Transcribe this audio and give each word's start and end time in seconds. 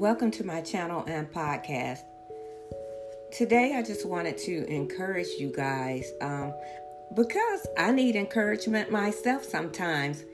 Welcome 0.00 0.30
to 0.30 0.46
my 0.46 0.62
channel 0.62 1.04
and 1.06 1.30
podcast. 1.30 2.04
Today, 3.32 3.74
I 3.76 3.82
just 3.82 4.08
wanted 4.08 4.38
to 4.38 4.64
encourage 4.64 5.26
you 5.38 5.52
guys 5.54 6.10
um, 6.22 6.54
because 7.14 7.66
I 7.76 7.92
need 7.92 8.16
encouragement 8.16 8.90
myself 8.90 9.44
sometimes. 9.44 10.24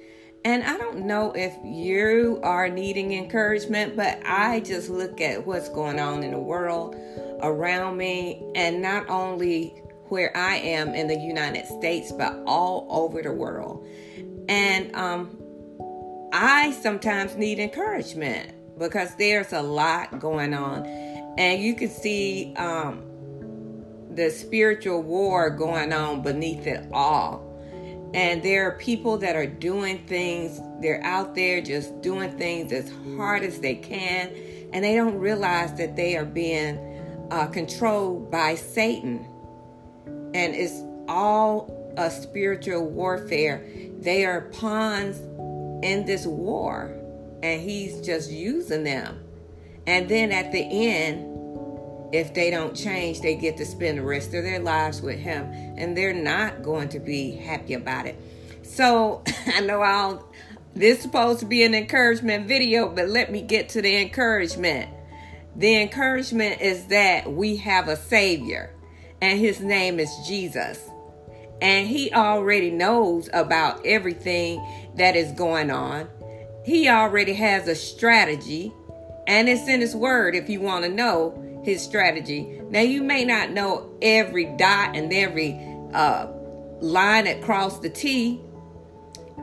And 0.45 0.63
I 0.63 0.77
don't 0.77 1.05
know 1.05 1.33
if 1.33 1.53
you 1.65 2.39
are 2.45 2.69
needing 2.69 3.15
encouragement, 3.15 3.97
but 3.97 4.23
I 4.25 4.61
just 4.61 4.89
look 4.89 5.21
at 5.21 5.45
what's 5.45 5.69
going 5.71 5.99
on 5.99 6.23
in 6.23 6.31
the 6.31 6.39
world 6.39 6.95
around 7.43 7.97
me, 7.97 8.49
and 8.55 8.81
not 8.81 9.11
only 9.11 9.83
where 10.11 10.31
I 10.37 10.59
am 10.59 10.95
in 10.95 11.09
the 11.09 11.19
United 11.19 11.67
States, 11.67 12.13
but 12.13 12.41
all 12.47 12.87
over 12.89 13.21
the 13.21 13.33
world. 13.33 13.85
And 14.49 14.95
um, 14.95 15.37
I 16.33 16.71
sometimes 16.71 17.35
need 17.35 17.59
encouragement 17.59 18.56
because 18.79 19.15
there's 19.17 19.53
a 19.53 19.63
lot 19.63 20.19
going 20.19 20.55
on. 20.55 20.85
And 21.39 21.63
you 21.63 21.75
can 21.75 21.89
see 21.89 22.55
um, 22.57 23.03
the 24.15 24.31
spiritual 24.31 25.03
war 25.03 25.51
going 25.51 25.93
on 25.93 26.23
beneath 26.23 26.67
it 26.67 26.89
all. 26.93 27.43
And 28.15 28.43
there 28.43 28.67
are 28.67 28.79
people 28.79 29.19
that 29.19 29.37
are 29.37 29.47
doing 29.47 30.07
things, 30.07 30.61
they're 30.81 31.03
out 31.03 31.35
there 31.35 31.61
just 31.61 32.01
doing 32.01 32.37
things 32.39 32.73
as 32.73 32.91
hard 33.17 33.43
as 33.43 33.61
they 33.61 33.75
can, 33.75 34.33
and 34.73 34.85
they 34.85 34.95
don't 34.95 35.19
realize 35.19 35.75
that 35.75 35.97
they 35.97 36.17
are 36.17 36.25
being 36.25 37.29
uh, 37.31 37.47
controlled 37.49 38.31
by 38.31 38.55
Satan. 38.55 39.27
And 40.33 40.55
it's 40.55 40.83
all 41.09 41.95
a 41.97 42.11
spiritual 42.11 42.87
warfare. 42.87 43.67
They 43.99 44.25
are 44.25 44.43
pawns 44.53 45.19
in 45.85 46.07
this 46.07 46.27
war 46.27 46.97
and 47.47 47.63
he's 47.63 48.01
just 48.01 48.31
using 48.31 48.83
them. 48.83 49.21
And 49.87 50.09
then 50.09 50.33
at 50.33 50.51
the 50.51 50.59
end, 50.61 51.33
if 52.13 52.35
they 52.35 52.51
don't 52.51 52.75
change, 52.75 53.21
they 53.21 53.37
get 53.37 53.57
to 53.59 53.65
spend 53.65 53.99
the 53.99 54.03
rest 54.03 54.35
of 54.35 54.43
their 54.43 54.59
lives 54.59 55.01
with 55.01 55.19
him, 55.19 55.47
and 55.77 55.97
they're 55.97 56.13
not 56.13 56.63
going 56.63 56.89
to 56.91 56.99
be 56.99 57.33
happy 57.33 57.75
about 57.75 58.07
it. 58.07 58.21
So 58.63 59.23
I 59.47 59.61
know 59.61 59.81
I'll. 59.81 60.29
This 60.75 60.99
is 60.99 61.03
supposed 61.05 61.41
to 61.41 61.47
be 61.47 61.63
an 61.63 61.75
encouragement 61.75 62.47
video, 62.47 62.89
but 62.89 63.09
let 63.09 63.33
me 63.33 63.41
get 63.41 63.71
to 63.71 63.81
the 63.81 63.97
encouragement. 63.97 64.91
The 65.55 65.81
encouragement 65.81 66.61
is 66.61 66.87
that 66.89 67.33
we 67.33 67.57
have 67.57 67.89
a 67.89 67.97
Savior, 67.97 68.75
and 69.23 69.39
His 69.39 69.61
name 69.61 70.01
is 70.01 70.11
Jesus. 70.27 70.91
And 71.63 71.89
He 71.89 72.13
already 72.13 72.71
knows 72.71 73.31
about 73.33 73.87
everything 73.87 74.63
that 74.97 75.17
is 75.17 75.33
going 75.33 75.71
on. 75.71 76.09
He 76.67 76.89
already 76.89 77.35
has 77.35 77.69
a 77.69 77.77
strategy, 77.77 78.73
and 79.29 79.49
it's 79.49 79.69
in 79.69 79.81
His 79.81 79.95
Word 79.95 80.35
if 80.35 80.51
you 80.51 80.61
want 80.61 80.85
to 80.85 80.91
know 80.91 81.63
His 81.65 81.81
strategy. 81.81 82.61
Now, 82.71 82.81
you 82.81 83.05
may 83.05 83.25
not 83.25 83.53
know 83.53 83.97
every 84.03 84.47
dot 84.47 84.97
and 84.97 85.13
every 85.13 85.57
uh, 85.95 86.27
line 86.81 87.29
across 87.29 87.79
the 87.79 87.89
T, 87.89 88.41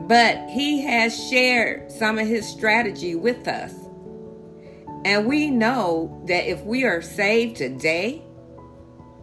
but 0.02 0.50
He 0.50 0.82
has 0.82 1.18
shared 1.30 1.90
some 1.90 2.18
of 2.18 2.26
His 2.26 2.46
strategy 2.46 3.14
with 3.14 3.48
us. 3.48 3.72
And 5.06 5.26
we 5.26 5.48
know 5.48 6.22
that 6.26 6.46
if 6.46 6.62
we 6.64 6.84
are 6.84 7.00
saved 7.00 7.56
today, 7.56 8.22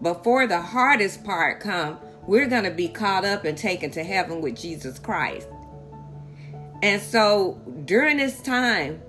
before 0.02 0.48
the 0.48 0.62
hardest 0.62 1.24
part 1.24 1.60
come, 1.60 2.00
we're 2.26 2.48
going 2.48 2.64
to 2.64 2.72
be 2.72 2.88
caught 2.88 3.26
up 3.26 3.46
and 3.46 3.56
taken 3.56 3.92
to 3.92 4.04
heaven 4.04 4.42
with 4.42 4.60
Jesus 4.60 4.98
Christ. 4.98 5.48
And 6.82 7.02
so 7.02 7.62
during 7.86 8.18
this 8.18 8.42
time, 8.42 9.02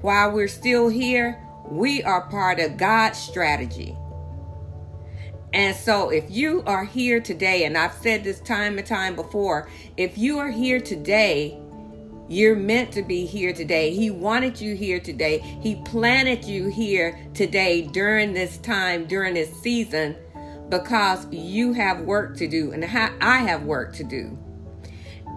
while 0.00 0.32
we're 0.32 0.48
still 0.48 0.88
here, 0.88 1.42
we 1.70 2.02
are 2.02 2.22
part 2.28 2.60
of 2.60 2.76
God's 2.76 3.18
strategy. 3.18 3.96
And 5.52 5.74
so, 5.74 6.10
if 6.10 6.30
you 6.30 6.62
are 6.66 6.84
here 6.84 7.20
today, 7.20 7.64
and 7.64 7.76
I've 7.76 7.94
said 7.94 8.22
this 8.22 8.38
time 8.40 8.76
and 8.76 8.86
time 8.86 9.16
before, 9.16 9.68
if 9.96 10.18
you 10.18 10.38
are 10.38 10.50
here 10.50 10.78
today, 10.78 11.58
you're 12.28 12.54
meant 12.54 12.92
to 12.92 13.02
be 13.02 13.24
here 13.24 13.54
today. 13.54 13.94
He 13.94 14.10
wanted 14.10 14.60
you 14.60 14.76
here 14.76 15.00
today. 15.00 15.38
He 15.38 15.76
planted 15.76 16.44
you 16.44 16.68
here 16.68 17.18
today 17.32 17.82
during 17.82 18.34
this 18.34 18.58
time, 18.58 19.06
during 19.06 19.32
this 19.32 19.50
season, 19.62 20.16
because 20.68 21.26
you 21.32 21.72
have 21.72 22.00
work 22.00 22.36
to 22.36 22.46
do, 22.46 22.72
and 22.72 22.84
I 22.84 23.38
have 23.38 23.62
work 23.62 23.94
to 23.94 24.04
do. 24.04 24.38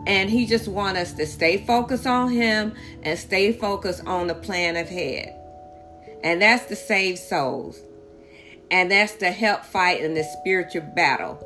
And 0.08 0.30
he 0.30 0.46
just 0.46 0.68
want 0.68 0.98
us 0.98 1.14
to 1.14 1.28
stay 1.28 1.58
focused 1.66 2.08
on 2.08 2.32
him 2.32 2.74
and 3.04 3.18
stay 3.18 3.54
focused 3.54 4.06
on 4.06 4.28
the 4.28 4.36
plan 4.36 4.76
ahead. 4.76 5.38
And 6.24 6.42
that's 6.42 6.66
to 6.68 6.76
save 6.76 7.20
souls. 7.20 7.82
And 8.72 8.90
that's 8.90 9.16
to 9.18 9.32
help 9.32 9.66
fight 9.66 10.02
in 10.02 10.14
the 10.14 10.24
spiritual 10.24 10.82
battle 10.96 11.46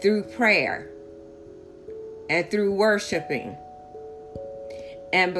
through 0.00 0.24
prayer 0.24 0.90
and 2.28 2.50
through 2.50 2.74
worshiping. 2.74 3.56
And, 5.12 5.36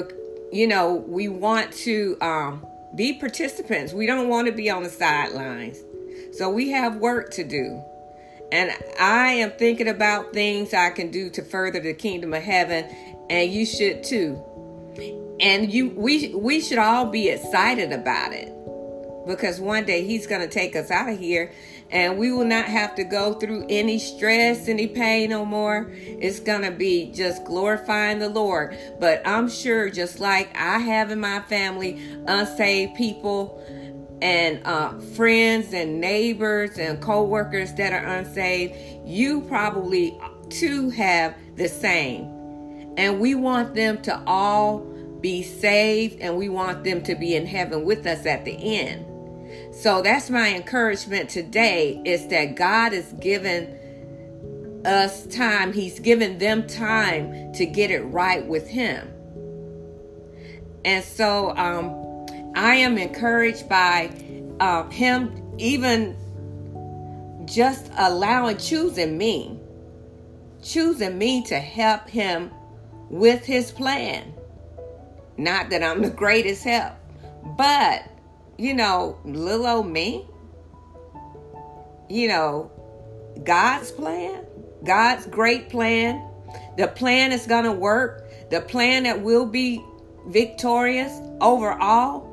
you 0.52 0.66
know, 0.66 0.94
we 0.94 1.28
want 1.28 1.72
to 1.72 2.16
um, 2.20 2.66
be 2.94 3.14
participants. 3.14 3.92
We 3.92 4.06
don't 4.06 4.28
want 4.28 4.46
to 4.46 4.52
be 4.52 4.70
on 4.70 4.82
the 4.82 4.90
sidelines. 4.90 5.78
So 6.32 6.50
we 6.50 6.70
have 6.70 6.96
work 6.96 7.30
to 7.32 7.44
do. 7.44 7.82
And 8.52 8.70
I 9.00 9.32
am 9.32 9.52
thinking 9.52 9.88
about 9.88 10.34
things 10.34 10.74
I 10.74 10.90
can 10.90 11.10
do 11.10 11.30
to 11.30 11.42
further 11.42 11.80
the 11.80 11.94
kingdom 11.94 12.34
of 12.34 12.42
heaven, 12.42 12.84
and 13.30 13.50
you 13.50 13.64
should 13.64 14.04
too. 14.04 14.42
And 15.40 15.72
you 15.72 15.88
we 15.88 16.34
we 16.34 16.60
should 16.60 16.76
all 16.76 17.06
be 17.06 17.30
excited 17.30 17.92
about 17.92 18.34
it. 18.34 18.52
Because 19.26 19.58
one 19.58 19.84
day 19.84 20.04
he's 20.04 20.26
going 20.26 20.40
to 20.40 20.48
take 20.48 20.74
us 20.74 20.90
out 20.90 21.08
of 21.08 21.16
here 21.16 21.52
and 21.92 22.18
we 22.18 22.32
will 22.32 22.44
not 22.44 22.64
have 22.64 22.96
to 22.96 23.04
go 23.04 23.34
through 23.34 23.66
any 23.68 23.98
stress, 23.98 24.66
any 24.66 24.88
pain 24.88 25.30
no 25.30 25.44
more. 25.44 25.92
It's 25.94 26.40
going 26.40 26.62
to 26.62 26.72
be 26.72 27.12
just 27.12 27.44
glorifying 27.44 28.18
the 28.18 28.28
Lord. 28.28 28.76
But 28.98 29.22
I'm 29.24 29.48
sure, 29.48 29.90
just 29.90 30.18
like 30.18 30.50
I 30.56 30.78
have 30.78 31.12
in 31.12 31.20
my 31.20 31.40
family, 31.42 32.02
unsaved 32.26 32.96
people 32.96 33.62
and 34.22 34.64
uh, 34.64 34.96
friends 35.16 35.74
and 35.74 36.00
neighbors 36.00 36.78
and 36.78 37.02
co-workers 37.02 37.74
that 37.74 37.92
are 37.92 38.06
unsaved 38.06 38.72
you 39.04 39.40
probably 39.42 40.16
too 40.48 40.90
have 40.90 41.34
the 41.56 41.68
same. 41.68 42.24
And 42.96 43.20
we 43.20 43.34
want 43.34 43.74
them 43.74 44.00
to 44.02 44.22
all 44.26 44.80
be 45.20 45.42
saved 45.42 46.20
and 46.20 46.36
we 46.36 46.48
want 46.48 46.84
them 46.84 47.02
to 47.02 47.14
be 47.14 47.34
in 47.34 47.46
heaven 47.46 47.84
with 47.84 48.06
us 48.06 48.24
at 48.26 48.44
the 48.44 48.52
end. 48.52 49.06
So 49.74 50.02
that's 50.02 50.30
my 50.30 50.54
encouragement 50.54 51.28
today 51.28 52.00
is 52.04 52.28
that 52.28 52.54
god 52.54 52.92
has 52.92 53.12
given 53.14 53.78
us 54.84 55.26
time. 55.26 55.72
He's 55.72 55.98
given 55.98 56.38
them 56.38 56.66
time 56.66 57.52
to 57.54 57.66
get 57.66 57.90
it 57.90 58.02
right 58.02 58.46
with 58.46 58.68
him. 58.68 59.08
And 60.84 61.04
so 61.04 61.56
um 61.56 62.01
I 62.54 62.76
am 62.76 62.98
encouraged 62.98 63.68
by 63.68 64.10
uh, 64.60 64.88
him 64.90 65.54
even 65.58 66.16
just 67.46 67.90
allowing, 67.96 68.56
choosing 68.56 69.16
me, 69.18 69.58
choosing 70.62 71.18
me 71.18 71.42
to 71.44 71.58
help 71.58 72.08
him 72.08 72.50
with 73.10 73.44
his 73.44 73.70
plan. 73.70 74.32
Not 75.36 75.70
that 75.70 75.82
I'm 75.82 76.02
the 76.02 76.10
greatest 76.10 76.64
help, 76.64 76.92
but, 77.56 78.04
you 78.58 78.74
know, 78.74 79.18
little 79.24 79.66
old 79.66 79.86
me, 79.86 80.26
you 82.08 82.28
know, 82.28 82.70
God's 83.44 83.90
plan, 83.90 84.44
God's 84.84 85.26
great 85.26 85.70
plan, 85.70 86.28
the 86.76 86.88
plan 86.88 87.32
is 87.32 87.46
going 87.46 87.64
to 87.64 87.72
work, 87.72 88.50
the 88.50 88.60
plan 88.60 89.04
that 89.04 89.22
will 89.22 89.46
be 89.46 89.82
victorious 90.26 91.12
overall 91.40 92.31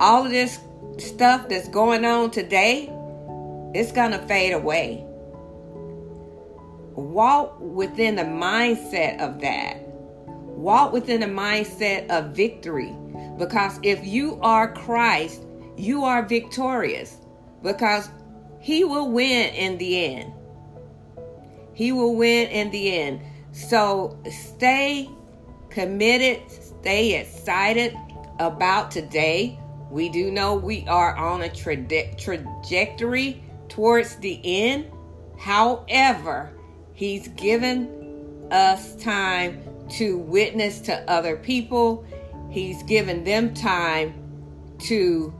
all 0.00 0.24
of 0.24 0.30
this 0.30 0.60
stuff 0.98 1.48
that's 1.48 1.68
going 1.68 2.04
on 2.04 2.30
today, 2.30 2.92
it's 3.74 3.92
going 3.92 4.12
to 4.12 4.18
fade 4.26 4.52
away. 4.52 5.04
Walk 6.94 7.58
within 7.60 8.16
the 8.16 8.22
mindset 8.22 9.20
of 9.20 9.40
that. 9.40 9.78
Walk 10.26 10.92
within 10.92 11.20
the 11.20 11.26
mindset 11.26 12.08
of 12.08 12.34
victory. 12.34 12.96
Because 13.38 13.78
if 13.82 14.06
you 14.06 14.38
are 14.40 14.72
Christ, 14.72 15.42
you 15.76 16.04
are 16.04 16.22
victorious. 16.22 17.18
Because 17.62 18.08
He 18.60 18.84
will 18.84 19.10
win 19.10 19.54
in 19.54 19.76
the 19.78 20.04
end. 20.04 20.32
He 21.74 21.92
will 21.92 22.16
win 22.16 22.48
in 22.48 22.70
the 22.70 22.94
end. 22.94 23.20
So 23.52 24.18
stay 24.30 25.10
committed, 25.68 26.50
stay 26.50 27.20
excited 27.20 27.94
about 28.38 28.90
today 28.90 29.58
we 29.90 30.08
do 30.08 30.30
know 30.30 30.54
we 30.54 30.86
are 30.88 31.16
on 31.16 31.42
a 31.42 31.48
tra- 31.48 32.14
trajectory 32.16 33.42
towards 33.68 34.16
the 34.16 34.40
end. 34.44 34.90
However, 35.38 36.50
He's 36.92 37.28
given 37.28 38.48
us 38.50 38.96
time 38.96 39.62
to 39.90 40.18
witness 40.18 40.80
to 40.80 41.10
other 41.10 41.36
people. 41.36 42.04
He's 42.50 42.82
given 42.84 43.22
them 43.24 43.54
time 43.54 44.14
to 44.80 45.34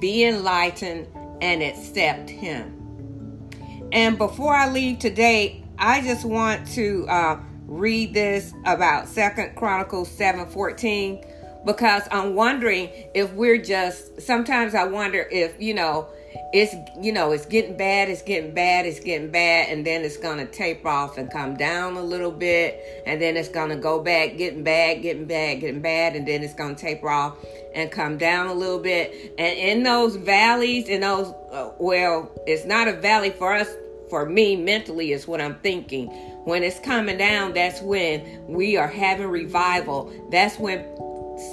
be 0.00 0.24
enlightened 0.24 1.08
and 1.40 1.62
accept 1.62 2.28
Him. 2.28 3.50
And 3.92 4.18
before 4.18 4.54
I 4.54 4.70
leave 4.70 4.98
today, 4.98 5.64
I 5.78 6.00
just 6.02 6.24
want 6.24 6.66
to 6.72 7.06
uh, 7.08 7.40
read 7.66 8.12
this 8.14 8.52
about 8.66 9.08
Second 9.08 9.56
Chronicles 9.56 10.10
seven 10.10 10.46
fourteen 10.46 11.24
because 11.64 12.02
I'm 12.10 12.34
wondering 12.34 12.90
if 13.14 13.32
we're 13.32 13.58
just. 13.58 14.20
Sometimes 14.20 14.74
I 14.74 14.84
wonder 14.84 15.26
if 15.30 15.60
you 15.60 15.74
know 15.74 16.08
it's 16.52 16.74
you 17.00 17.12
know 17.12 17.32
it's 17.32 17.46
getting 17.46 17.76
bad 17.76 18.08
it's 18.08 18.22
getting 18.22 18.52
bad 18.52 18.86
it's 18.86 19.00
getting 19.00 19.30
bad 19.30 19.68
and 19.70 19.86
then 19.86 20.02
it's 20.02 20.16
gonna 20.16 20.46
taper 20.46 20.88
off 20.88 21.18
and 21.18 21.30
come 21.30 21.56
down 21.56 21.96
a 21.96 22.02
little 22.02 22.30
bit 22.30 23.02
and 23.06 23.20
then 23.20 23.36
it's 23.36 23.48
gonna 23.48 23.76
go 23.76 24.00
back 24.00 24.36
getting 24.36 24.62
bad 24.62 25.02
getting 25.02 25.26
bad 25.26 25.60
getting 25.60 25.80
bad 25.80 26.14
and 26.14 26.26
then 26.26 26.42
it's 26.42 26.54
gonna 26.54 26.74
taper 26.74 27.08
off 27.08 27.36
and 27.74 27.90
come 27.90 28.16
down 28.18 28.46
a 28.46 28.54
little 28.54 28.78
bit 28.78 29.34
and 29.38 29.58
in 29.58 29.82
those 29.82 30.16
valleys 30.16 30.88
in 30.88 31.00
those 31.00 31.28
uh, 31.52 31.70
well 31.78 32.30
it's 32.46 32.64
not 32.64 32.88
a 32.88 32.92
valley 32.92 33.30
for 33.30 33.52
us 33.52 33.68
for 34.10 34.24
me 34.24 34.54
mentally 34.54 35.12
is 35.12 35.26
what 35.26 35.40
i'm 35.40 35.56
thinking 35.60 36.06
when 36.44 36.62
it's 36.62 36.78
coming 36.80 37.16
down 37.16 37.52
that's 37.52 37.80
when 37.80 38.44
we 38.46 38.76
are 38.76 38.88
having 38.88 39.26
revival 39.26 40.12
that's 40.30 40.58
when 40.58 40.84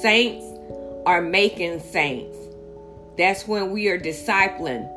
saints 0.01 0.45
are 1.06 1.22
making 1.22 1.80
saints. 1.80 2.38
That's 3.18 3.48
when 3.48 3.72
we 3.72 3.88
are 3.89 4.00
discipling 4.00 4.89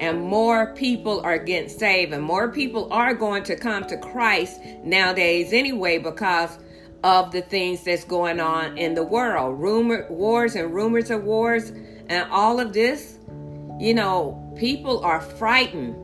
and 0.00 0.22
more 0.22 0.74
people 0.74 1.20
are 1.20 1.38
getting 1.38 1.68
saved 1.68 2.12
and 2.12 2.22
more 2.22 2.50
people 2.50 2.90
are 2.90 3.14
going 3.14 3.42
to 3.44 3.54
come 3.54 3.84
to 3.84 3.96
Christ 3.98 4.60
nowadays 4.82 5.52
anyway 5.52 5.98
because 5.98 6.58
of 7.04 7.32
the 7.32 7.42
things 7.42 7.84
that's 7.84 8.04
going 8.04 8.40
on 8.40 8.76
in 8.78 8.94
the 8.94 9.02
world. 9.02 9.60
Rumor 9.60 10.06
wars 10.10 10.54
and 10.54 10.72
rumors 10.74 11.10
of 11.10 11.24
wars 11.24 11.70
and 12.08 12.28
all 12.30 12.60
of 12.60 12.72
this 12.72 13.18
you 13.78 13.94
know 13.94 14.54
people 14.58 15.00
are 15.04 15.20
frightened 15.20 15.94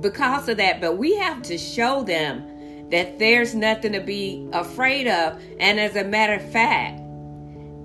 because 0.00 0.48
of 0.48 0.56
that 0.56 0.80
but 0.80 0.96
we 0.96 1.14
have 1.16 1.42
to 1.42 1.58
show 1.58 2.02
them 2.02 2.90
that 2.90 3.18
there's 3.18 3.54
nothing 3.54 3.92
to 3.92 4.00
be 4.00 4.48
afraid 4.52 5.06
of. 5.06 5.40
And 5.58 5.78
as 5.78 5.96
a 5.96 6.04
matter 6.04 6.34
of 6.34 6.52
fact 6.52 7.00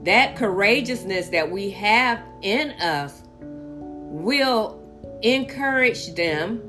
that 0.03 0.35
courageousness 0.35 1.29
that 1.29 1.49
we 1.49 1.69
have 1.71 2.21
in 2.41 2.71
us 2.71 3.23
will 3.39 4.79
encourage 5.21 6.13
them 6.13 6.61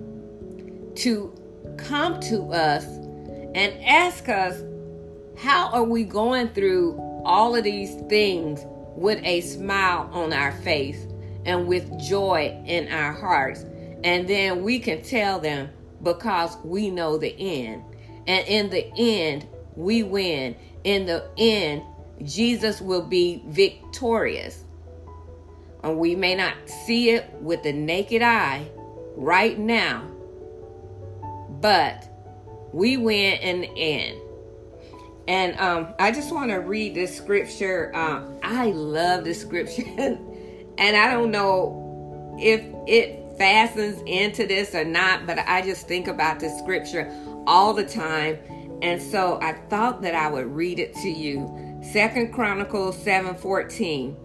to 0.95 1.35
come 1.77 2.21
to 2.21 2.53
us 2.53 2.85
and 3.55 3.73
ask 3.85 4.29
us, 4.29 4.63
How 5.37 5.69
are 5.71 5.85
we 5.85 6.05
going 6.05 6.49
through 6.49 6.97
all 7.25 7.57
of 7.57 7.65
these 7.65 7.95
things 8.09 8.61
with 8.97 9.21
a 9.25 9.41
smile 9.41 10.09
on 10.13 10.33
our 10.33 10.53
face 10.53 11.07
and 11.45 11.67
with 11.67 11.99
joy 11.99 12.61
in 12.67 12.89
our 12.93 13.13
hearts? 13.13 13.65
And 14.05 14.29
then 14.29 14.63
we 14.63 14.79
can 14.79 15.03
tell 15.03 15.41
them 15.41 15.71
because 16.03 16.57
we 16.65 16.91
know 16.91 17.19
the 17.19 17.35
end. 17.39 17.83
And 18.27 18.47
in 18.47 18.71
the 18.71 18.93
end, 18.97 19.49
we 19.75 20.03
win. 20.03 20.55
In 20.85 21.07
the 21.07 21.29
end, 21.39 21.83
Jesus 22.23 22.81
will 22.81 23.03
be 23.03 23.43
victorious. 23.47 24.65
And 25.83 25.99
we 25.99 26.15
may 26.15 26.35
not 26.35 26.55
see 26.87 27.11
it 27.11 27.31
with 27.41 27.63
the 27.63 27.73
naked 27.73 28.23
eye 28.23 28.67
right 29.17 29.59
now, 29.59 30.11
but 31.61 32.09
we 32.73 32.97
win 32.97 33.41
in 33.41 33.61
the 33.63 33.71
end. 33.77 34.21
And 35.27 35.59
um, 35.59 35.95
I 35.99 36.11
just 36.11 36.33
want 36.33 36.51
to 36.51 36.57
read 36.57 36.95
this 36.95 37.17
scripture. 37.17 37.95
Um, 37.95 38.39
I 38.43 38.67
love 38.67 39.25
this 39.25 39.41
scripture. 39.41 39.85
and 39.97 40.97
I 40.97 41.11
don't 41.11 41.31
know 41.31 42.37
if 42.39 42.63
it 42.87 43.39
fastens 43.39 44.03
into 44.07 44.47
this 44.47 44.75
or 44.75 44.85
not, 44.85 45.27
but 45.27 45.39
I 45.39 45.63
just 45.63 45.89
think 45.89 46.09
about 46.09 46.41
this 46.41 46.59
scripture 46.59 47.11
all 47.47 47.73
the 47.73 47.85
time. 47.85 48.39
And 48.83 49.01
so 49.01 49.39
I 49.41 49.55
thought 49.69 50.03
that 50.03 50.15
I 50.15 50.29
would 50.29 50.47
read 50.47 50.79
it 50.79 50.95
to 50.97 51.09
you. 51.09 51.64
Second 51.93 52.33
Chronicles 52.33 52.97
7:14. 52.97 54.17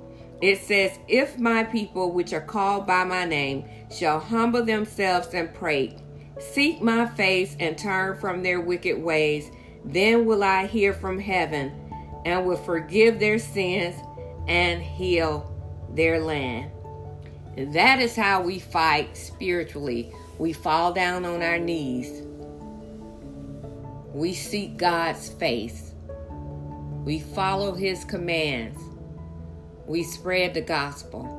It 0.41 0.59
says, 0.59 0.97
If 1.07 1.37
my 1.37 1.63
people 1.65 2.13
which 2.13 2.31
are 2.31 2.41
called 2.41 2.87
by 2.87 3.03
my 3.03 3.25
name 3.25 3.65
shall 3.91 4.19
humble 4.19 4.63
themselves 4.63 5.33
and 5.33 5.53
pray, 5.53 5.97
seek 6.39 6.81
my 6.81 7.05
face 7.05 7.57
and 7.59 7.77
turn 7.77 8.17
from 8.17 8.41
their 8.41 8.61
wicked 8.61 8.97
ways, 9.03 9.51
then 9.83 10.25
will 10.25 10.43
I 10.43 10.67
hear 10.67 10.93
from 10.93 11.19
heaven 11.19 11.73
and 12.25 12.45
will 12.45 12.57
forgive 12.57 13.19
their 13.19 13.37
sins 13.37 13.95
and 14.47 14.81
heal 14.81 15.53
their 15.93 16.19
land. 16.21 16.71
And 17.57 17.73
that 17.73 17.99
is 17.99 18.15
how 18.15 18.41
we 18.41 18.59
fight 18.59 19.17
spiritually. 19.17 20.13
We 20.37 20.53
fall 20.53 20.93
down 20.93 21.25
on 21.25 21.43
our 21.43 21.59
knees. 21.59 22.23
We 24.13 24.33
seek 24.33 24.77
God's 24.77 25.29
face 25.29 25.89
we 27.03 27.19
follow 27.19 27.73
his 27.73 28.03
commands. 28.05 28.79
We 29.85 30.03
spread 30.03 30.53
the 30.53 30.61
gospel. 30.61 31.35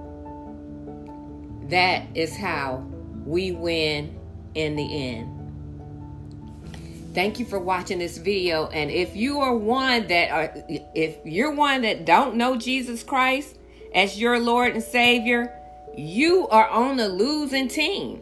That 1.69 2.07
is 2.15 2.37
how 2.37 2.85
we 3.25 3.53
win 3.53 4.19
in 4.55 4.77
the 4.77 5.09
end. 5.13 5.37
Thank 7.15 7.39
you 7.41 7.45
for 7.45 7.59
watching 7.59 7.99
this 7.99 8.19
video. 8.19 8.69
And 8.69 8.91
if 8.91 9.17
you 9.17 9.41
are 9.41 9.57
one 9.57 10.07
that 10.09 10.31
are, 10.31 10.53
if 10.95 11.17
you're 11.25 11.53
one 11.53 11.83
that 11.83 12.05
don't 12.05 12.37
know 12.37 12.57
Jesus 12.57 13.03
Christ 13.03 13.59
as 13.95 14.19
your 14.19 14.39
Lord 14.39 14.75
and 14.75 14.83
Savior, 14.83 15.57
you 15.97 16.47
are 16.49 16.69
on 16.69 16.97
the 16.97 17.09
losing 17.09 17.69
team. 17.69 18.21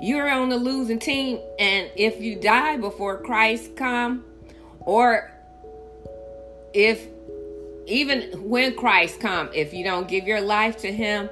You're 0.00 0.30
on 0.30 0.48
the 0.48 0.56
losing 0.56 0.98
team. 0.98 1.40
And 1.58 1.90
if 1.96 2.20
you 2.20 2.36
die 2.36 2.76
before 2.76 3.18
Christ 3.18 3.74
come, 3.76 4.24
or 4.80 5.31
if 6.74 7.06
even 7.86 8.48
when 8.48 8.76
Christ 8.76 9.20
come, 9.20 9.50
if 9.52 9.74
you 9.74 9.84
don't 9.84 10.08
give 10.08 10.26
your 10.26 10.40
life 10.40 10.76
to 10.78 10.92
him, 10.92 11.28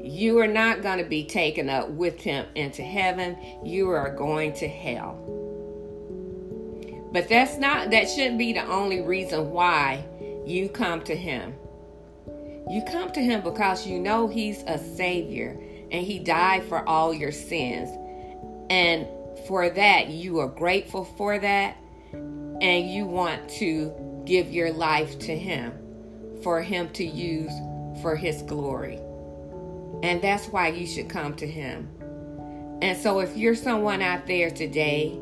you 0.00 0.38
are 0.38 0.46
not 0.46 0.82
going 0.82 0.98
to 0.98 1.04
be 1.04 1.24
taken 1.24 1.70
up 1.70 1.88
with 1.88 2.20
him 2.20 2.46
into 2.54 2.82
heaven. 2.82 3.38
You 3.64 3.88
are 3.90 4.14
going 4.14 4.52
to 4.54 4.68
hell. 4.68 5.18
But 7.12 7.28
that's 7.28 7.58
not 7.58 7.90
that 7.90 8.10
shouldn't 8.10 8.38
be 8.38 8.52
the 8.52 8.66
only 8.66 9.00
reason 9.00 9.50
why 9.50 10.04
you 10.44 10.68
come 10.68 11.00
to 11.02 11.14
him. 11.14 11.54
You 12.68 12.82
come 12.90 13.12
to 13.12 13.20
him 13.20 13.42
because 13.42 13.86
you 13.86 13.98
know 13.98 14.26
he's 14.26 14.62
a 14.66 14.78
savior 14.78 15.50
and 15.90 16.04
he 16.04 16.18
died 16.18 16.64
for 16.64 16.86
all 16.88 17.14
your 17.14 17.32
sins. 17.32 17.88
And 18.68 19.06
for 19.46 19.70
that 19.70 20.08
you 20.08 20.38
are 20.40 20.48
grateful 20.48 21.04
for 21.04 21.38
that 21.38 21.76
and 22.12 22.90
you 22.90 23.06
want 23.06 23.48
to 23.48 23.92
give 24.24 24.52
your 24.52 24.72
life 24.72 25.18
to 25.20 25.36
Him 25.36 25.72
for 26.42 26.62
Him 26.62 26.88
to 26.90 27.04
use 27.04 27.52
for 28.02 28.14
His 28.16 28.42
glory. 28.42 28.98
And 30.02 30.20
that's 30.20 30.46
why 30.46 30.68
you 30.68 30.86
should 30.86 31.08
come 31.08 31.34
to 31.36 31.46
Him. 31.46 31.88
And 32.82 32.98
so, 32.98 33.20
if 33.20 33.36
you're 33.36 33.54
someone 33.54 34.02
out 34.02 34.26
there 34.26 34.50
today 34.50 35.18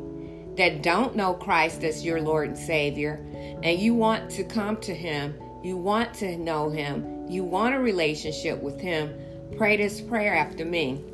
that 0.57 0.83
don't 0.83 1.15
know 1.15 1.35
Christ 1.35 1.85
as 1.85 2.05
your 2.05 2.21
Lord 2.21 2.49
and 2.49 2.59
Savior, 2.59 3.25
and 3.63 3.79
you 3.79 3.95
want 3.95 4.31
to 4.33 4.45
come 4.45 4.79
to 4.79 4.95
Him, 4.95 5.35
you 5.63 5.77
want 5.77 6.13
to 6.15 6.37
know 6.37 6.71
Him, 6.71 7.29
you 7.29 7.45
want 7.45 7.75
a 7.75 7.79
relationship 7.79 8.61
with 8.61 8.81
Him, 8.81 9.15
pray 9.57 9.77
this 9.77 10.01
prayer 10.01 10.35
after 10.35 10.65
me. 10.65 11.05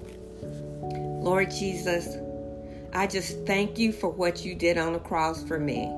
Lord 0.80 1.50
Jesus, 1.50 2.16
I 2.94 3.06
just 3.06 3.44
thank 3.44 3.78
you 3.78 3.92
for 3.92 4.08
what 4.08 4.44
you 4.44 4.54
did 4.54 4.78
on 4.78 4.94
the 4.94 5.00
cross 5.00 5.42
for 5.42 5.58
me. 5.58 5.92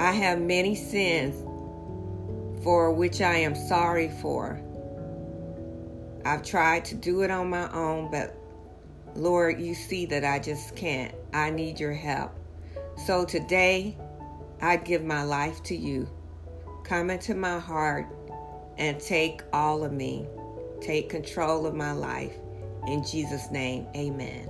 I 0.00 0.12
have 0.12 0.40
many 0.40 0.74
sins 0.74 1.36
for 2.64 2.90
which 2.90 3.20
I 3.20 3.34
am 3.34 3.54
sorry 3.54 4.08
for. 4.08 4.58
I've 6.24 6.42
tried 6.42 6.86
to 6.86 6.94
do 6.94 7.20
it 7.20 7.30
on 7.30 7.50
my 7.50 7.70
own, 7.70 8.10
but 8.10 8.34
Lord, 9.14 9.60
you 9.60 9.74
see 9.74 10.06
that 10.06 10.24
I 10.24 10.38
just 10.38 10.74
can't. 10.74 11.14
I 11.34 11.50
need 11.50 11.78
your 11.78 11.92
help. 11.92 12.32
So 13.04 13.26
today, 13.26 13.98
I 14.62 14.78
give 14.78 15.04
my 15.04 15.22
life 15.22 15.62
to 15.64 15.76
you. 15.76 16.08
Come 16.82 17.10
into 17.10 17.34
my 17.34 17.58
heart 17.58 18.06
and 18.78 18.98
take 18.98 19.42
all 19.52 19.84
of 19.84 19.92
me. 19.92 20.26
Take 20.80 21.10
control 21.10 21.66
of 21.66 21.74
my 21.74 21.92
life. 21.92 22.36
In 22.86 23.04
Jesus' 23.04 23.50
name, 23.50 23.86
amen. 23.94 24.48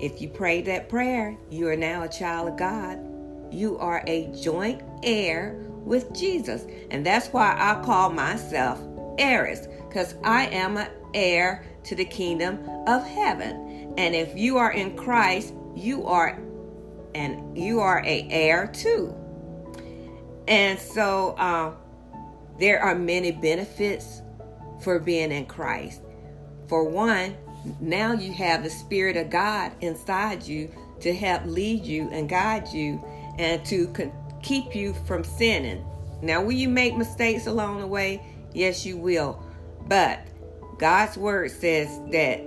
If 0.00 0.22
you 0.22 0.28
prayed 0.30 0.64
that 0.64 0.88
prayer, 0.88 1.36
you 1.50 1.68
are 1.68 1.76
now 1.76 2.04
a 2.04 2.08
child 2.08 2.48
of 2.48 2.56
God 2.56 3.10
you 3.54 3.78
are 3.78 4.02
a 4.06 4.26
joint 4.32 4.82
heir 5.02 5.56
with 5.84 6.12
Jesus. 6.14 6.66
And 6.90 7.04
that's 7.04 7.28
why 7.28 7.54
I 7.58 7.82
call 7.84 8.10
myself 8.10 8.80
heiress, 9.18 9.68
because 9.88 10.14
I 10.24 10.46
am 10.46 10.76
an 10.76 10.90
heir 11.14 11.64
to 11.84 11.94
the 11.94 12.04
kingdom 12.04 12.58
of 12.86 13.06
heaven. 13.06 13.94
And 13.96 14.14
if 14.14 14.36
you 14.36 14.56
are 14.58 14.72
in 14.72 14.96
Christ, 14.96 15.54
you 15.74 16.06
are 16.06 16.40
and 17.14 17.56
you 17.56 17.80
are 17.80 18.02
a 18.04 18.26
heir 18.30 18.66
too. 18.66 19.14
And 20.48 20.78
so 20.78 21.36
uh, 21.38 21.74
there 22.58 22.80
are 22.80 22.94
many 22.94 23.30
benefits 23.30 24.20
for 24.80 24.98
being 24.98 25.30
in 25.30 25.46
Christ. 25.46 26.02
For 26.66 26.84
one, 26.84 27.36
now 27.80 28.12
you 28.12 28.32
have 28.32 28.64
the 28.64 28.70
Spirit 28.70 29.16
of 29.16 29.30
God 29.30 29.72
inside 29.80 30.42
you 30.42 30.70
to 31.00 31.14
help 31.14 31.44
lead 31.46 31.84
you 31.84 32.10
and 32.10 32.28
guide 32.28 32.68
you 32.72 33.02
and 33.38 33.64
to 33.66 34.12
keep 34.42 34.74
you 34.74 34.94
from 35.06 35.24
sinning. 35.24 35.84
Now, 36.22 36.42
will 36.42 36.52
you 36.52 36.68
make 36.68 36.96
mistakes 36.96 37.46
along 37.46 37.80
the 37.80 37.86
way? 37.86 38.22
Yes, 38.52 38.86
you 38.86 38.96
will. 38.96 39.42
But 39.88 40.26
God's 40.78 41.16
word 41.16 41.50
says 41.50 42.00
that 42.10 42.40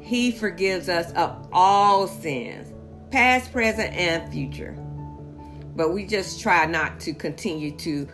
He 0.00 0.30
forgives 0.30 0.88
us 0.88 1.12
of 1.12 1.48
all 1.52 2.06
sins, 2.06 2.72
past, 3.10 3.52
present, 3.52 3.94
and 3.94 4.30
future. 4.32 4.72
But 5.76 5.92
we 5.92 6.06
just 6.06 6.40
try 6.40 6.66
not 6.66 7.00
to 7.00 7.12
continue 7.12 7.76
to 7.78 8.08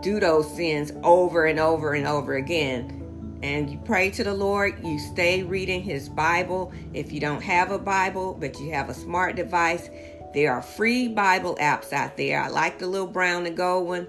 do 0.00 0.20
those 0.20 0.54
sins 0.54 0.92
over 1.02 1.46
and 1.46 1.58
over 1.58 1.94
and 1.94 2.06
over 2.06 2.34
again. 2.36 3.00
And 3.42 3.68
you 3.68 3.78
pray 3.84 4.10
to 4.12 4.24
the 4.24 4.32
Lord, 4.32 4.82
you 4.82 4.98
stay 4.98 5.42
reading 5.42 5.82
His 5.82 6.08
Bible. 6.08 6.72
If 6.94 7.12
you 7.12 7.20
don't 7.20 7.42
have 7.42 7.70
a 7.70 7.78
Bible, 7.78 8.36
but 8.38 8.58
you 8.58 8.70
have 8.72 8.88
a 8.88 8.94
smart 8.94 9.36
device, 9.36 9.90
there 10.34 10.52
are 10.52 10.62
free 10.62 11.08
Bible 11.08 11.56
apps 11.60 11.92
out 11.92 12.16
there. 12.16 12.40
I 12.40 12.48
like 12.48 12.78
the 12.78 12.86
little 12.86 13.06
brown 13.06 13.46
and 13.46 13.56
gold 13.56 13.86
one. 13.86 14.08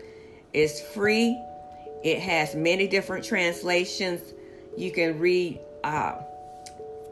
It's 0.53 0.81
free. 0.81 1.39
It 2.03 2.19
has 2.19 2.55
many 2.55 2.87
different 2.87 3.23
translations. 3.23 4.33
You 4.75 4.91
can 4.91 5.19
read, 5.19 5.59
uh, 5.83 6.15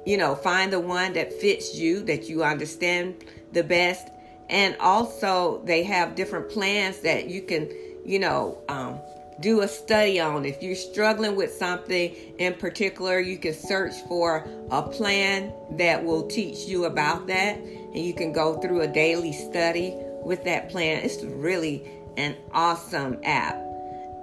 you 0.05 0.17
know, 0.17 0.36
find 0.36 0.74
the 0.74 0.79
one 0.79 1.13
that 1.13 1.32
fits 1.32 1.75
you, 1.75 2.01
that 2.03 2.27
you 2.27 2.43
understand 2.43 3.24
the 3.51 3.63
best. 3.63 4.10
And 4.50 4.75
also, 4.79 5.62
they 5.65 5.84
have 5.84 6.15
different 6.15 6.50
plans 6.50 7.00
that 7.00 7.29
you 7.29 7.43
can, 7.43 7.70
you 8.05 8.20
know, 8.20 8.58
um, 8.67 9.00
do 9.39 9.61
a 9.61 9.67
study 9.67 10.19
on. 10.19 10.45
If 10.45 10.61
you're 10.61 10.75
struggling 10.75 11.35
with 11.35 11.53
something 11.53 12.13
in 12.37 12.53
particular, 12.55 13.19
you 13.19 13.37
can 13.37 13.53
search 13.53 13.93
for 14.07 14.47
a 14.71 14.81
plan 14.81 15.53
that 15.71 16.03
will 16.03 16.27
teach 16.27 16.65
you 16.67 16.85
about 16.85 17.27
that. 17.27 17.57
And 17.57 17.97
you 17.97 18.13
can 18.13 18.33
go 18.33 18.59
through 18.59 18.81
a 18.81 18.87
daily 18.87 19.33
study 19.33 19.93
with 20.23 20.43
that 20.45 20.69
plan. 20.69 21.03
It's 21.03 21.23
really 21.23 21.87
an 22.17 22.35
awesome 22.51 23.19
app. 23.23 23.55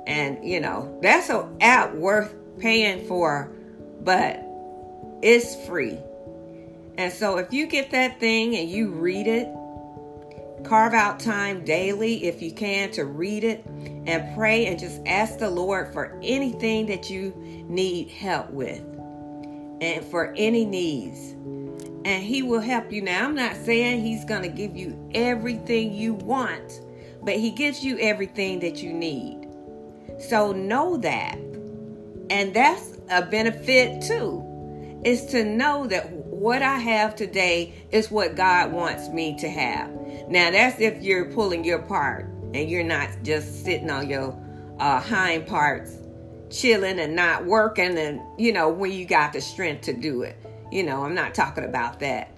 And, 0.07 0.45
you 0.45 0.61
know, 0.61 0.99
that's 1.03 1.29
an 1.29 1.57
app 1.61 1.95
worth 1.95 2.35
paying 2.59 3.07
for, 3.07 3.53
but 4.01 4.43
it's 5.23 5.55
free. 5.67 5.99
And 6.97 7.13
so 7.13 7.39
if 7.39 7.53
you 7.53 7.67
get 7.67 7.91
that 7.93 8.21
thing 8.21 8.57
and 8.57 8.69
you 8.69 8.91
read 8.91 9.27
it, 9.27 9.49
carve 10.65 10.95
out 10.95 11.21
time 11.21 11.65
daily 11.65 12.25
if 12.25 12.43
you 12.43 12.53
can 12.53 12.91
to 12.93 13.05
read 13.05 13.45
it 13.45 13.65
and 13.67 14.35
pray 14.37 14.67
and 14.67 14.79
just 14.79 15.01
ask 15.07 15.39
the 15.39 15.51
Lord 15.51 15.93
for 15.93 16.19
anything 16.23 16.87
that 16.87 17.11
you 17.11 17.35
need 17.69 18.11
help 18.11 18.51
with 18.51 18.81
and 19.81 20.05
for 20.05 20.35
any 20.37 20.65
needs. 20.65 21.33
And 22.05 22.23
He 22.23 22.43
will 22.43 22.61
help 22.61 22.93
you. 22.93 23.03
Now, 23.03 23.25
I'm 23.25 23.35
not 23.35 23.57
saying 23.57 24.03
He's 24.03 24.25
going 24.25 24.43
to 24.43 24.49
give 24.49 24.77
you 24.77 25.11
everything 25.15 25.93
you 25.93 26.15
want, 26.15 26.81
but 27.23 27.35
He 27.35 27.51
gives 27.51 27.85
you 27.85 27.99
everything 27.99 28.61
that 28.61 28.83
you 28.83 28.93
need. 28.93 29.49
So 30.19 30.53
know 30.53 30.97
that. 30.99 31.37
And 32.31 32.55
that's 32.55 32.99
a 33.11 33.23
benefit 33.23 34.03
too, 34.03 35.01
is 35.05 35.27
to 35.27 35.45
know 35.45 35.87
that 35.89 36.11
what 36.13 36.63
I 36.63 36.79
have 36.79 37.17
today 37.17 37.75
is 37.91 38.11
what 38.11 38.35
God 38.35 38.73
wants 38.73 39.09
me 39.09 39.37
to 39.41 39.49
have. 39.49 39.91
Now, 40.29 40.51
that's 40.51 40.81
if 40.81 41.03
you're 41.03 41.27
pulling 41.33 41.65
your 41.65 41.81
part 41.81 42.27
and 42.55 42.69
you're 42.69 42.85
not 42.85 43.09
just 43.23 43.65
sitting 43.65 43.91
on 43.91 44.09
your 44.09 44.39
uh, 44.79 45.01
hind 45.01 45.47
parts, 45.47 45.97
chilling 46.51 46.99
and 46.99 47.15
not 47.15 47.47
working, 47.47 47.97
and 47.99 48.21
you 48.39 48.53
know, 48.53 48.69
when 48.69 48.93
you 48.93 49.05
got 49.05 49.33
the 49.33 49.41
strength 49.41 49.83
to 49.83 49.93
do 49.93 50.23
it. 50.23 50.37
You 50.73 50.85
know, 50.85 51.05
I'm 51.05 51.15
not 51.15 51.35
talking 51.35 51.65
about 51.65 52.01
that. 52.01 52.37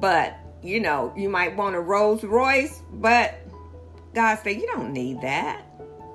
But, 0.00 0.36
you 0.62 0.80
know, 0.80 1.12
you 1.16 1.28
might 1.28 1.56
want 1.56 1.74
a 1.74 1.80
Rolls 1.80 2.22
Royce, 2.22 2.80
but 2.92 3.34
God 4.14 4.38
said, 4.42 4.56
you 4.56 4.66
don't 4.66 4.92
need 4.92 5.20
that. 5.22 5.64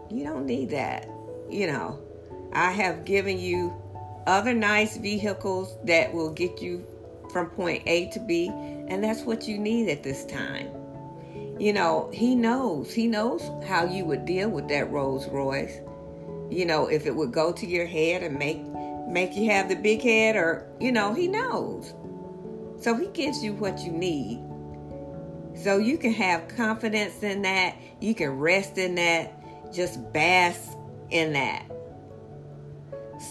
You 0.09 0.23
don't 0.23 0.45
need 0.45 0.69
that. 0.69 1.09
You 1.49 1.67
know, 1.67 1.99
I 2.53 2.71
have 2.71 3.03
given 3.03 3.39
you 3.39 3.73
other 4.25 4.53
nice 4.53 4.97
vehicles 4.97 5.77
that 5.85 6.13
will 6.13 6.31
get 6.31 6.61
you 6.61 6.85
from 7.31 7.49
point 7.49 7.83
A 7.87 8.09
to 8.11 8.19
B, 8.19 8.49
and 8.87 9.03
that's 9.03 9.21
what 9.21 9.47
you 9.47 9.57
need 9.57 9.89
at 9.89 10.03
this 10.03 10.25
time. 10.25 10.69
You 11.59 11.73
know, 11.73 12.09
he 12.13 12.35
knows. 12.35 12.93
He 12.93 13.07
knows 13.07 13.49
how 13.67 13.85
you 13.85 14.05
would 14.05 14.25
deal 14.25 14.49
with 14.49 14.67
that 14.69 14.91
Rolls 14.91 15.27
Royce. 15.27 15.79
You 16.49 16.65
know, 16.65 16.87
if 16.87 17.05
it 17.05 17.15
would 17.15 17.31
go 17.31 17.51
to 17.51 17.65
your 17.65 17.85
head 17.85 18.23
and 18.23 18.37
make 18.37 18.61
make 19.07 19.35
you 19.35 19.49
have 19.49 19.69
the 19.69 19.75
big 19.75 20.01
head 20.01 20.35
or, 20.35 20.67
you 20.79 20.91
know, 20.91 21.13
he 21.13 21.27
knows. 21.27 21.93
So 22.79 22.95
he 22.95 23.07
gives 23.07 23.43
you 23.43 23.53
what 23.53 23.79
you 23.79 23.91
need. 23.91 24.43
So 25.55 25.77
you 25.77 25.97
can 25.97 26.11
have 26.13 26.47
confidence 26.49 27.23
in 27.23 27.41
that. 27.41 27.75
You 27.99 28.13
can 28.13 28.37
rest 28.37 28.77
in 28.77 28.95
that. 28.95 29.73
Just 29.73 30.13
bask 30.13 30.77
in 31.09 31.33
that. 31.33 31.65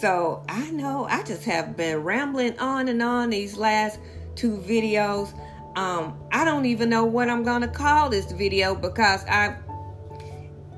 So 0.01 0.43
I 0.49 0.69
know 0.71 1.05
I 1.05 1.23
just 1.23 1.45
have 1.45 1.77
been 1.77 2.03
rambling 2.03 2.59
on 2.59 2.89
and 2.89 3.01
on 3.01 3.29
these 3.29 3.55
last 3.55 3.99
two 4.37 4.57
videos. 4.57 5.33
Um, 5.75 6.17
I 6.31 6.45
don't 6.45 6.65
even 6.65 6.89
know 6.89 7.05
what 7.05 7.29
I'm 7.29 7.43
going 7.43 7.61
to 7.61 7.67
call 7.67 8.09
this 8.09 8.31
video 8.31 8.73
because 8.73 9.25
I 9.25 9.57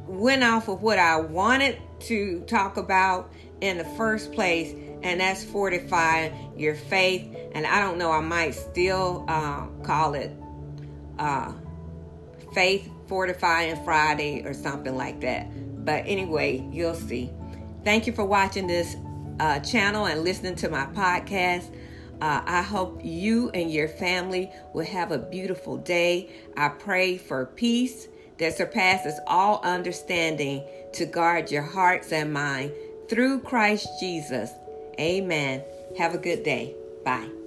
went 0.08 0.44
off 0.44 0.68
of 0.68 0.82
what 0.82 0.98
I 0.98 1.20
wanted 1.20 1.80
to 2.02 2.42
talk 2.48 2.78
about 2.78 3.32
in 3.62 3.78
the 3.78 3.86
first 3.86 4.32
place, 4.32 4.74
and 5.04 5.22
that's 5.22 5.44
fortifying 5.44 6.54
your 6.58 6.76
faith. 6.76 7.36
And 7.54 7.66
I 7.66 7.80
don't 7.80 7.98
know, 7.98 8.12
I 8.12 8.22
might 8.22 8.52
still 8.52 9.26
uh, 9.28 9.68
call 9.84 10.16
it 10.16 10.32
uh, 11.20 11.54
Faith 12.54 12.90
Fortifying 13.08 13.84
Friday 13.84 14.44
or 14.46 14.54
something 14.54 14.96
like 14.96 15.22
that. 15.22 15.48
But 15.86 16.04
anyway, 16.06 16.68
you'll 16.72 16.96
see. 16.96 17.32
Thank 17.84 18.08
you 18.08 18.14
for 18.14 18.26
watching 18.26 18.68
this 18.68 18.96
uh, 19.40 19.60
channel 19.60 20.06
and 20.06 20.24
listening 20.24 20.56
to 20.58 20.70
my 20.70 20.86
podcast. 20.88 21.74
Uh, 22.22 22.42
I 22.46 22.62
hope 22.62 23.00
you 23.04 23.50
and 23.52 23.72
your 23.72 23.88
family 23.88 24.52
will 24.74 24.86
have 24.86 25.12
a 25.12 25.18
beautiful 25.18 25.78
day. 25.78 26.30
I 26.58 26.70
pray 26.70 27.18
for 27.18 27.46
peace 27.46 28.08
that 28.40 28.58
surpasses 28.58 29.20
all 29.28 29.62
understanding 29.64 30.64
to 30.94 31.06
guard 31.06 31.52
your 31.52 31.64
hearts 31.64 32.12
and 32.12 32.34
mind 32.34 32.74
through 33.08 33.42
Christ 33.42 33.88
Jesus. 34.00 34.52
Amen. 35.00 35.64
Have 35.98 36.14
a 36.14 36.18
good 36.18 36.44
day. 36.44 36.76
Bye. 37.06 37.39